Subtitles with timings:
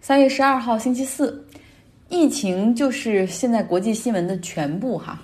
[0.00, 1.44] 三月十二号星期四，
[2.08, 5.20] 疫情就是现在国际新闻的全部哈。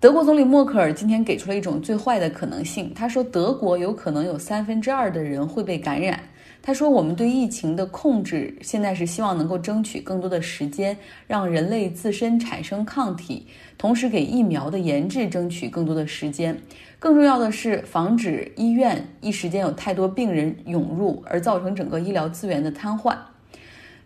[0.00, 6.20] 德国总理默克尔今天给出了一种最坏的可能性，他说德国有可能有三分之二的人会被感染。
[6.60, 13.46] 他说：“我们对疫情的控制现在是希望能够争取更多的时间，让人类自身产生抗体，
[13.78, 16.58] 同时给疫苗的研制争取更多的时间。
[16.98, 23.16] 更重要的是，防止医院一时间有太多病人涌入，而造成整个医疗资源的瘫痪。”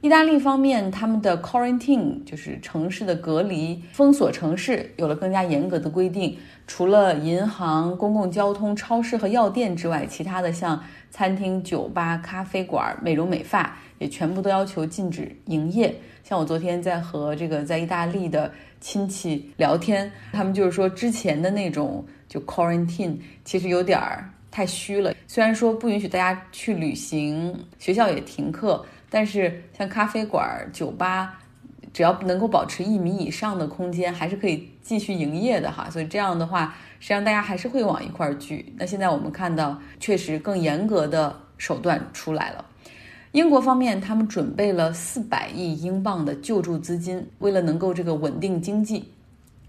[0.01, 6.39] 意大利方面，他们的 quarantine 就是城市的隔离封锁城市，有了更加严格的规定。
[6.69, 15.93] 除了银行、公共交通、超市和药店之外，其他的像餐厅、酒吧、咖啡馆、美容美发也全部都要求禁止营业。
[16.23, 25.13] 像我昨天在和这个在意大利的亲戚聊天，他们就是说之前的那种就 quarantine 其实有点儿太虚了。
[25.27, 31.41] 虽然说不允许大家去旅行，学校也停课，但是像咖啡馆、酒吧。
[31.91, 35.89] 只要能够保持一米以上的空间，还是可以继续营业的哈。
[35.91, 38.73] 所以这样的话，实际上大家还是会往一块儿聚。
[38.79, 42.65] 那现在我们看到，确实更严格的手段出来了。
[43.33, 49.11] 英国方面，他们准备了四百亿英镑的救助资金，为了能够这个稳定经济。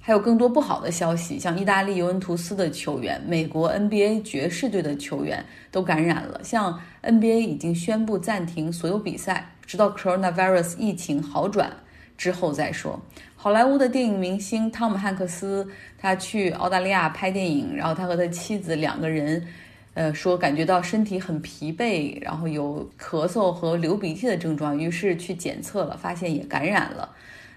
[0.10, 6.42] 还有更多不好的消息，像意大利尤文图斯的球员、美国 NBA 爵士队的球员都感染了。
[6.44, 11.72] 像 NBA 已经宣布暂停所有比赛，直到 coronavirus 疫情好转。
[12.18, 13.00] 之后再说。
[13.36, 19.46] 好莱坞的电影明星汤姆汉克斯，他去澳大利亚拍电影，然后他和他妻子两个人，
[19.94, 27.08] 呃，说感觉到身体很疲惫，然后有咳嗽和流鼻涕的症状，于是去检测了，发现也感染了。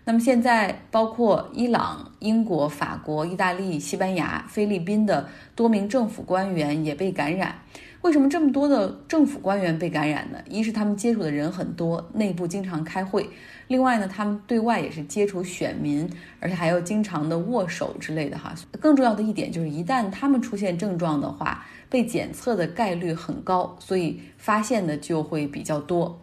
[0.05, 7.55] 那么现在，包括伊朗、英国、法国、意大利、西班牙、菲律宾的多名政府官员也被感染。
[8.01, 10.39] 为什么这么多的政府官员被感染呢？
[10.49, 13.23] 一是他们接触的人很多，内部经常开会；
[13.69, 18.53] 另外呢，他们对外也是接触选民，而且还要经常的握手之类的哈。
[18.81, 26.21] 更重要的一点就是，一旦他们出现症状的话，被检测的概率很高，所以发现的就会比较多。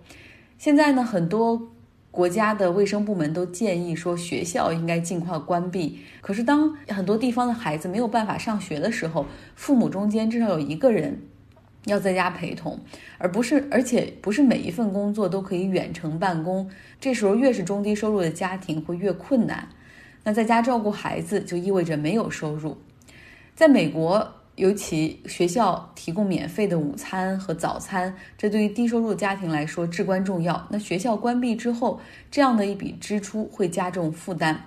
[0.57, 1.69] 现在呢，很多
[2.11, 5.99] 国家的卫生部门都建议说，学校应该尽快关闭。
[6.21, 9.25] 可是当很多地方的孩子没有办法上学的时候，
[9.55, 11.21] 父母中间至少有一个人。
[11.85, 12.77] 要在家陪同，
[13.17, 16.69] 而不是，而且不是每一份工作都可以远程办公。
[16.99, 19.69] 这时候，越是中低收入的家庭会越困难。
[20.25, 22.77] 那在家照顾孩子就意味着没有收入。
[23.55, 30.67] 在美国，尤其学校提供免费的午餐和早餐，这对于低收入家庭来说至关重要。
[30.69, 34.65] 那学校关闭之后，这样的一笔支出会加重负担。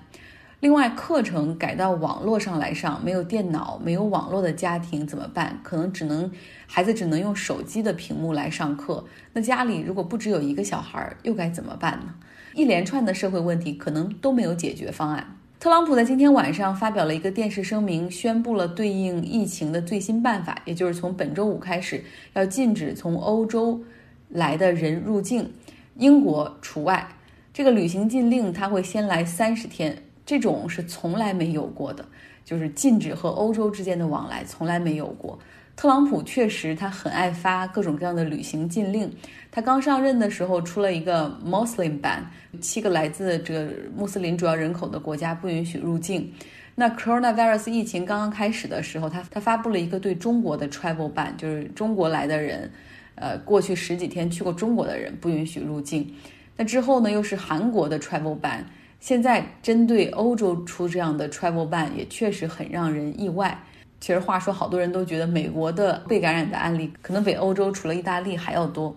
[0.60, 5.60] 另外，课程改到网络上来上，没有电脑、没有网络的家庭怎么办？
[5.62, 6.32] 可能只能
[6.66, 9.04] 孩子只能用手机的屏幕来上课。
[9.34, 12.14] 那家里如果不只有一个小孩，又该怎么办呢？
[12.54, 15.36] 一连串的社会问题可能都没有解决方案。
[15.62, 22.02] 特朗普在今天晚上发表了一个电视声明，宣布了对应疫情的最新办法，也就是从本周五开始
[22.32, 23.80] 要禁止从欧洲
[24.28, 25.52] 来的人入境，
[25.94, 27.06] 英国除外。
[27.52, 29.96] 这个旅行禁令它会先来三十天。
[30.26, 32.04] 这种是从来没有过的，
[32.44, 35.38] 就是禁止和欧洲之间的往来，从来没有过。
[35.74, 39.10] 特朗普确实他很爱发各种各样的旅行禁令。
[39.50, 42.20] 他刚上任的时候出了一个 Muslim ban，
[42.60, 46.32] 七个来自这个穆斯林主要人口的国家不允许入境。
[46.74, 52.70] 那 coronavirus 疫情刚刚开始的时候，他他发布了一个对中国的 travel ban，就是中国来的人，
[53.14, 56.14] 呃，过去十几天去过中国的人不允许入境。
[56.56, 58.60] 那之后呢，又是韩国的 travel ban。
[59.00, 63.58] 现在针对欧洲出这样的 travel ban 也确实很让人意外。
[64.02, 68.92] 其实话说，好多人都觉得美国的被感染的案例可能比欧洲除了意大利还要多。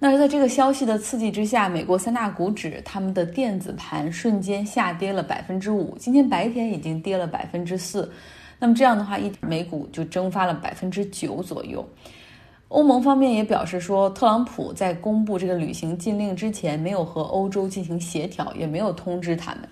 [0.00, 8.10] 那在这个消息的刺激之下，美国三大股指他们的电子盘瞬间下跌了百分之五，今天白天已经跌了百分之四。
[8.58, 11.88] 那么这样的话，一美股就蒸发了百分之九左右。
[12.66, 19.68] 欧盟方面也表示说，特朗普在公布这个旅行禁令之前，没有和欧洲进行协调，也没有通知他们。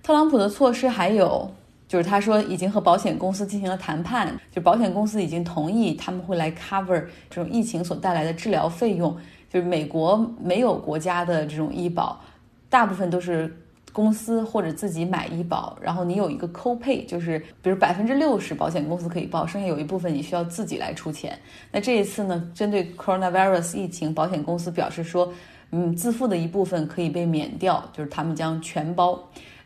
[0.00, 1.48] 特朗普的措施还有，
[1.92, 9.14] 就是他说已经和保险公司进行了谈判，就保险公司已经同意他们会来 cover 这种疫情所带来的治疗费用。
[9.50, 12.18] 就是美国没有国家的这种医保，
[12.70, 13.58] 大部分都是。
[13.92, 21.38] 公司或者自己买医保，然后你有一个 copay，就是比如百分之六十保险公司可以报，剩下有一部分你需要自己来出钱。
[21.70, 25.30] 那这一次呢，针对 coronavirus 疫情，保险公司表示说，
[25.72, 29.22] 嗯，自付的一部分可以被免掉，就是他们将全包。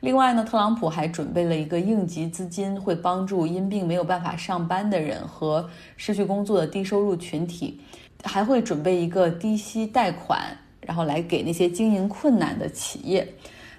[0.07, 7.81] 另外呢，特朗普还准备了一个应急资金，会帮助因病没有办法上班的人和失去工作的低收入群体，
[8.23, 10.57] 还会准备一个低息贷款。
[10.81, 13.27] 然后来给那些经营困难的企业。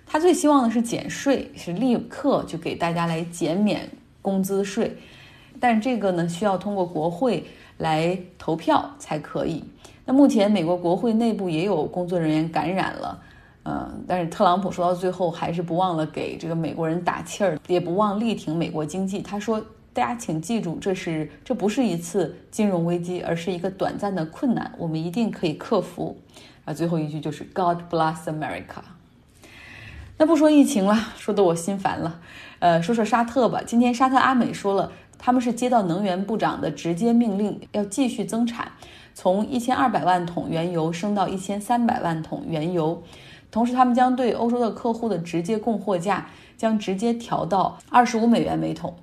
[0.05, 3.89] 他最希望的是减税，是立刻就给大家来减免
[4.21, 4.93] 工资税。
[5.61, 7.41] 但这个呢，需要通过国会
[7.77, 9.63] 来投票才可以。
[10.03, 13.17] 那目前美国国会内部也有工作人员感染了，
[13.69, 19.21] 嗯，但是特朗普说到最后还是不忘了给这个美国人打气儿，也不忘力挺美国经济。
[19.21, 19.61] 他说
[19.91, 26.17] ：“大家请记住，这是这不是一次金融危机，而是一个短暂的困难，我们一定可以克服。”
[26.63, 28.79] 啊，最后一句就是 “God bless America”。
[30.17, 32.21] 那不说疫情了，说的我心烦了。
[32.59, 33.61] 呃，说说沙特吧。
[33.65, 38.71] 今天沙特阿美说了，他们是接到能源部长的直接命令，要继续增产，
[39.13, 43.03] 从一千二百万桶原油升到一千三百万桶原油。
[43.51, 46.27] 同时，他们将对欧洲的客户的直接供货价
[46.57, 48.93] 将直接调到二十五美元每桶。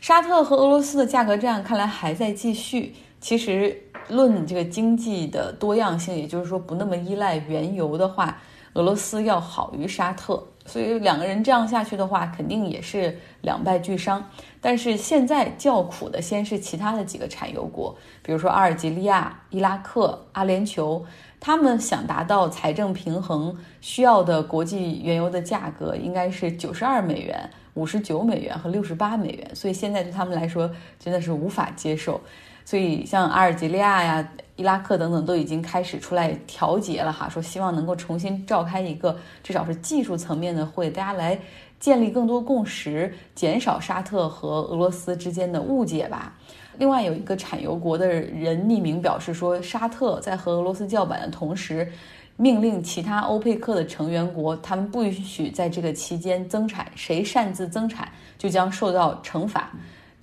[0.00, 2.94] 沙特和俄罗斯的价格战看来还在继续。
[3.20, 8.42] 其实，论这个经济的多样性，也就是说不那么依赖原油的话，
[8.74, 10.42] 俄罗斯要好于沙特。
[10.64, 14.24] 所以两个人这样下去的话，肯定也是两败俱伤。
[14.60, 17.92] 但是现在叫苦的先是其他的几个产油国，
[18.22, 21.02] 比如说阿尔及利亚、伊拉克、阿联酋，
[21.40, 29.50] 他们想达到财政平衡，需要的国际原油的价格应该是九十二美元、五十九美元和六十八美元。
[29.56, 30.70] 所以现在对他们来说
[31.00, 32.20] 真的是无法接受。
[32.64, 34.28] 所以像阿尔及利亚呀。
[34.54, 41.36] 伊拉克等等都已经开始出来调节了哈，说希望能够重新召开一个至少是技术层面的会，大家来
[41.80, 46.34] 建立更多共识，减少沙特和俄罗斯之间的误解吧。
[46.76, 51.90] 另外有一个产油国的人匿名表示说，沙特在和俄罗斯叫板的同时，
[52.36, 58.06] 命令其他欧佩克的成员国，他们不允许在这个期间增产，谁擅自增产
[58.36, 59.72] 就将受到惩罚。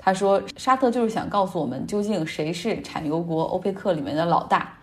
[0.02, 4.78] 他说：“沙特就是想告诉我们，究竟谁是产油国欧佩克里面的老大。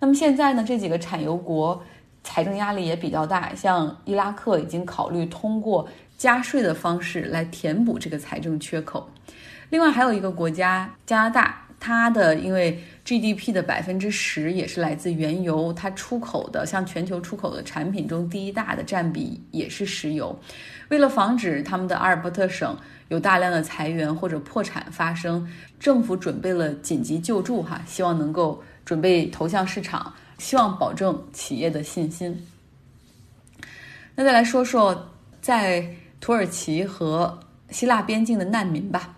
[0.00, 1.80] 那么现在呢，这几个产油国
[2.24, 9.08] 财政压力也比较大，像伊拉克已经考虑通过加税的方式来填补这个财政缺口。
[9.70, 20.38] 另外还有一个国家加拿大，它的因为 GDP 的百分之十也是来自原油，它出口的向全球出口的产品中第一大的占比也是石油。
[20.88, 22.76] 为了防止他们的阿尔伯特省。”
[23.08, 32.44] 有大量的裁员或者破产发生，政府准备了紧急救助，哈，希望能够准备投向市场，希望保证企业的信心。
[34.16, 35.08] 那再来说说
[35.40, 35.88] 在
[36.18, 37.38] 土耳其和
[37.70, 39.16] 希腊边境的难民吧。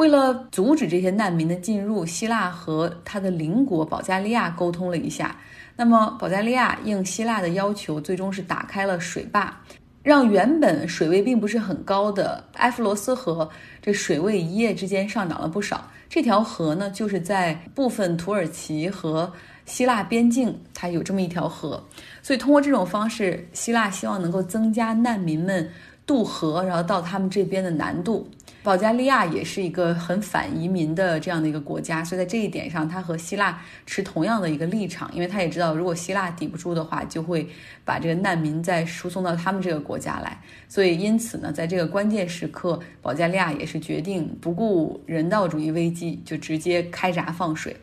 [0.00, 5.36] 为了阻止这些难民的进入，希腊和他的邻国保加利亚沟通了一下。
[5.76, 9.54] 那么保加利亚应希腊的要求，最终是打开了水坝。
[10.02, 13.50] 让原本水位并不是很高的埃弗罗斯河，
[13.82, 15.90] 这水位一夜之间上涨了不少。
[16.08, 19.30] 这条河呢，就是在部分土耳其和
[19.66, 21.84] 希腊边境，它有这么一条河。
[22.22, 25.70] 所以通过这种方式，希腊希望能够增加难民们
[26.06, 28.26] 渡河，然后到他们这边的难度。
[28.62, 37.48] 保加利亚也是一个很反移民的这样的一个国家，所以在这一点上，他和希腊持同样的一个立场，因为他也知道，如果希腊抵不住的话，就会
[37.86, 40.38] 把这个难民再输送到他们这个国家来。
[40.68, 47.74] 所以，因此呢，在这个关键时刻，保加利亚也是决定不顾人道主义危机，就直接开闸放水。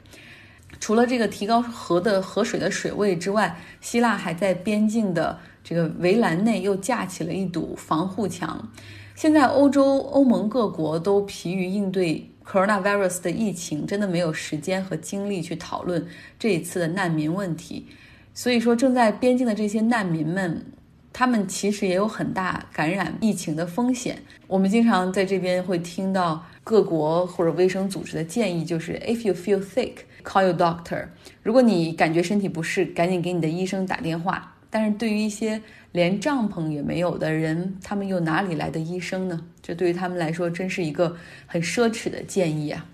[0.79, 8.69] 除了这个提高河的河水的水位之外，希腊还在边境的这个围栏内又架起了一堵防护墙。
[9.17, 16.05] 现在欧洲欧盟各国都疲于应对 coronavirus 的疫情，真的没有时间和精力去讨论
[16.37, 17.87] 这一次的难民问题。
[18.35, 20.63] 所以说，正在边境的这些难民们，
[21.11, 24.21] 他们其实也有很大感染疫情的风险。
[24.45, 29.93] 我们经常在这边会听到各国或者卫生组织的建议，就是 if you feel sick,
[30.23, 31.07] call your doctor。
[31.41, 34.53] 如果你感觉身体不适，赶紧给你的医生打电话。
[34.69, 39.45] 但是对于一些连帐篷也没有的人，他们又哪里来的医生呢？
[39.61, 42.85] 这对于他们来说真是一个很奢侈的建议啊！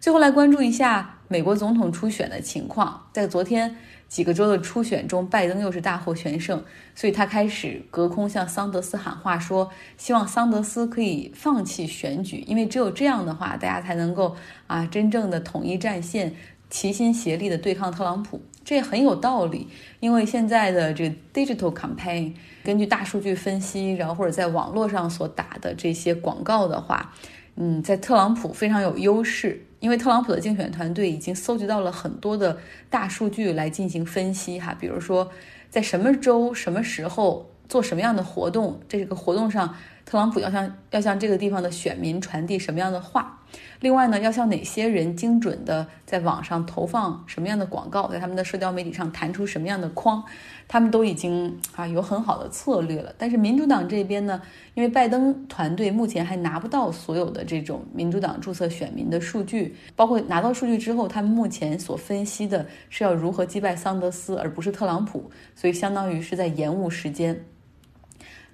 [0.00, 3.76] 最后来关注一下美国总统初选的情况，在昨天
[4.08, 6.62] 几个州的初选中，拜登又是大获全胜，
[6.94, 14.36] 所以他开始隔空向桑德斯喊话，说希望桑德斯可以放弃选举，因为只有这样的话，大家才能够
[14.66, 16.34] 啊真正的统一战线，
[16.70, 18.40] 齐心协力的对抗特朗普。
[18.68, 19.66] 这也很有道理，
[19.98, 27.14] 因为现在的这个 digital campaign，根据大数据分析，然后或者在网络上所打的这些广告的话，
[27.56, 32.58] 嗯，在特朗普非常有优势，因为特朗普的竞选团队已经搜集到了很多的
[32.90, 35.30] 大数据来进行分析哈，比如说
[35.70, 39.74] 在什么州、什么时候做什么样的活动，这个活动上。
[40.04, 43.37] 特朗普要向要向这个地方的选民传递什么样的话？
[43.80, 50.22] 另外呢，要向哪些人精准的在网上投放什么样的广告，在他们的社交媒体上弹出什么样的框？
[50.66, 53.14] 他们都已经啊有很好的策略了。
[53.16, 54.42] 但是民主党这边呢，
[54.74, 67.44] 因为拜登团队目前还拿不到所有的这种民主党注册选民的数据，包括拿到数据之后，他们目前所分析的是要如何击败桑德斯，而不是特朗普，所以相当于是在延误时间。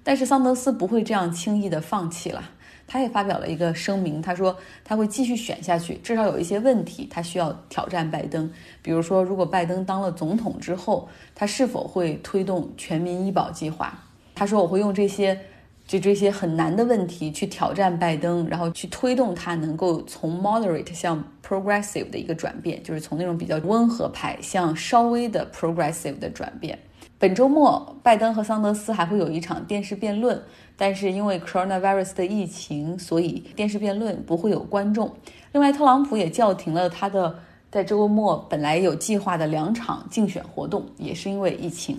[0.03, 2.51] 但是桑德斯不会这样轻易的放弃了。
[2.87, 8.49] 他也发表了一个声明，他说他会继续选下去，至少有一些问题他需要挑战拜登，
[8.81, 13.97] 比如说如果拜登当了总统之后，他是否会推动全民医保计划？
[14.35, 15.39] 他说我会用这些
[15.87, 26.77] 就这些很难的问题去挑战拜登，然后去推动他能够从 moderate 向 progressive 的一个转变，就是从那种比较温和派向稍微的 progressive 的转变。
[27.17, 30.41] 本周末，拜登和桑德斯还会有一场电视辩论，
[30.75, 35.09] 但是因为 coronavirus 的疫情，所以电视辩论不会有观众。
[35.53, 37.39] 另外，特朗普也叫停了他的
[37.71, 41.97] 在周末本来有计划的两场竞选活动，也是因为疫情。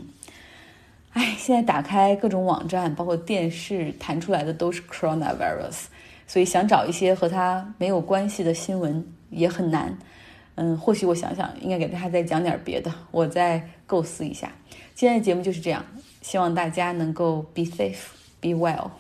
[1.12, 5.84] 哎，现在打开各种网站，包括电视，弹出来的都是 coronavirus，
[6.26, 9.96] 所以想找一些和他没有关系的新闻也很难。
[10.56, 14.50] 嗯，或许我想想，应该给大家再讲点别的，我再构思一下。
[14.94, 15.84] 今天的节目就是这样，
[16.22, 18.08] 希望大家能够 be safe,
[18.40, 18.90] be well。